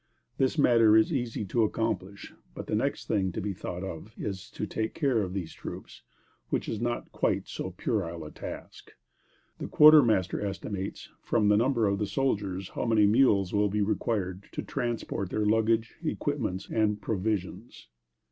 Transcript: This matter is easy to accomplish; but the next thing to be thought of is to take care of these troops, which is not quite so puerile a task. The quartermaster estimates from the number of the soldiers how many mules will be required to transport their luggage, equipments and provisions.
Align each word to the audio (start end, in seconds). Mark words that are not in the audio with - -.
This 0.39 0.57
matter 0.57 0.97
is 0.97 1.13
easy 1.13 1.45
to 1.45 1.61
accomplish; 1.61 2.33
but 2.55 2.65
the 2.65 2.73
next 2.73 3.07
thing 3.07 3.31
to 3.33 3.39
be 3.39 3.53
thought 3.53 3.83
of 3.83 4.11
is 4.17 4.49
to 4.49 4.65
take 4.65 4.95
care 4.95 5.21
of 5.21 5.35
these 5.35 5.53
troops, 5.53 6.01
which 6.49 6.67
is 6.67 6.81
not 6.81 7.11
quite 7.11 7.47
so 7.47 7.69
puerile 7.77 8.25
a 8.25 8.31
task. 8.31 8.93
The 9.59 9.67
quartermaster 9.67 10.43
estimates 10.43 11.09
from 11.21 11.49
the 11.49 11.57
number 11.57 11.85
of 11.85 11.99
the 11.99 12.07
soldiers 12.07 12.69
how 12.69 12.85
many 12.87 13.05
mules 13.05 13.53
will 13.53 13.69
be 13.69 13.83
required 13.83 14.45
to 14.53 14.63
transport 14.63 15.29
their 15.29 15.45
luggage, 15.45 15.93
equipments 16.03 16.67
and 16.67 16.99
provisions. 16.99 17.87